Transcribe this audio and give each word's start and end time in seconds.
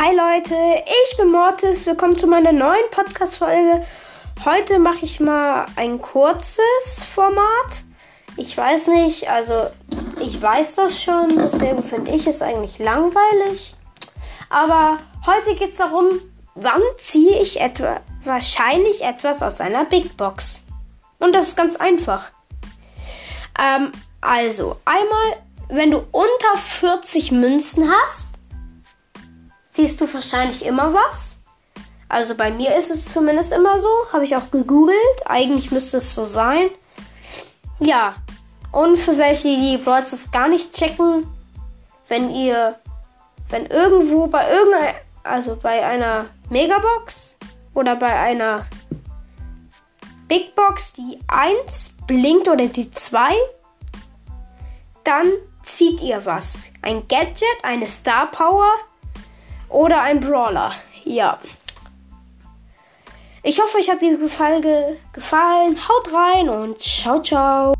Hi 0.00 0.14
Leute, 0.14 0.54
ich 1.02 1.16
bin 1.16 1.32
Mortis. 1.32 1.84
Willkommen 1.84 2.14
zu 2.14 2.28
meiner 2.28 2.52
neuen 2.52 2.88
Podcast-Folge. 2.92 3.84
Heute 4.44 4.78
mache 4.78 5.04
ich 5.04 5.18
mal 5.18 5.66
ein 5.74 6.00
kurzes 6.00 7.02
Format. 7.02 7.82
Ich 8.36 8.56
weiß 8.56 8.86
nicht, 8.88 9.28
also 9.28 9.54
ich 10.20 10.40
weiß 10.40 10.76
das 10.76 11.02
schon, 11.02 11.36
deswegen 11.36 11.82
finde 11.82 12.12
ich 12.12 12.28
es 12.28 12.42
eigentlich 12.42 12.78
langweilig. 12.78 13.74
Aber 14.50 14.98
heute 15.26 15.56
geht 15.56 15.72
es 15.72 15.78
darum, 15.78 16.10
wann 16.54 16.82
ziehe 16.96 17.42
ich 17.42 17.60
etwa 17.60 18.00
wahrscheinlich 18.22 19.02
etwas 19.02 19.42
aus 19.42 19.60
einer 19.60 19.84
Big 19.84 20.16
Box. 20.16 20.62
Und 21.18 21.34
das 21.34 21.48
ist 21.48 21.56
ganz 21.56 21.74
einfach. 21.74 22.30
Ähm, 23.58 23.90
also, 24.20 24.76
einmal, 24.84 25.42
wenn 25.70 25.90
du 25.90 26.04
unter 26.12 26.56
40 26.56 27.32
Münzen 27.32 27.90
hast, 27.90 28.37
siehst 29.78 30.00
du 30.00 30.12
wahrscheinlich 30.12 30.66
immer 30.66 30.92
was. 30.92 31.36
Also 32.08 32.34
bei 32.34 32.50
mir 32.50 32.74
ist 32.76 32.90
es 32.90 33.12
zumindest 33.12 33.52
immer 33.52 33.78
so. 33.78 33.88
Habe 34.12 34.24
ich 34.24 34.34
auch 34.34 34.50
gegoogelt. 34.50 35.20
Eigentlich 35.24 35.70
müsste 35.70 35.98
es 35.98 36.16
so 36.16 36.24
sein. 36.24 36.70
Ja. 37.78 38.16
Und 38.72 38.98
für 38.98 39.16
welche, 39.18 39.48
die 39.48 39.76
Broadcast 39.76 40.32
gar 40.32 40.48
nicht 40.48 40.74
checken, 40.74 41.28
wenn 42.08 42.34
ihr, 42.34 42.80
wenn 43.50 43.66
irgendwo 43.66 44.26
bei 44.26 44.50
irgendeiner, 44.50 44.94
also 45.22 45.54
bei 45.54 45.86
einer 45.86 46.26
Megabox 46.50 47.36
oder 47.72 47.94
bei 47.94 48.18
einer 48.18 48.66
Big 50.26 50.56
Box 50.56 50.94
die 50.94 51.20
1 51.28 51.94
blinkt 52.08 52.48
oder 52.48 52.66
die 52.66 52.90
2, 52.90 53.32
dann 55.04 55.28
zieht 55.62 56.00
ihr 56.00 56.26
was. 56.26 56.70
Ein 56.82 57.06
Gadget, 57.06 57.62
eine 57.62 57.86
Star 57.86 58.28
Power 58.30 58.68
oder 59.68 60.02
ein 60.02 60.20
Brawler. 60.20 60.72
Ja. 61.04 61.38
Ich 63.42 63.60
hoffe, 63.60 63.78
euch 63.78 63.88
hat 63.88 64.02
die 64.02 64.16
Folge 64.28 64.98
gefallen. 65.12 65.78
Haut 65.88 66.12
rein 66.12 66.48
und 66.48 66.80
ciao, 66.80 67.20
ciao. 67.22 67.74